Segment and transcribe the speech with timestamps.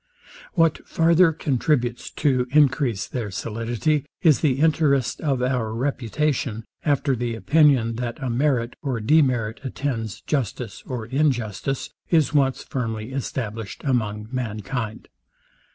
[0.53, 7.35] What farther contributes to encrease their solidity, is the interest of our reputation, after the
[7.35, 14.27] opinion, that a merit or demerit attends justice or injustice, is once firmly established among
[14.31, 15.07] mankind.